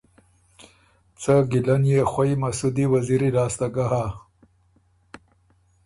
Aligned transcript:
څۀ 1.21 1.35
ګیله 1.49 1.75
ن 1.81 1.85
يې 1.91 2.01
خوئ 2.11 2.31
مسُودی 2.41 2.85
وزیری 2.93 3.29
لاسته 3.35 3.67
ګه 3.75 3.85
هۀ 3.91 4.05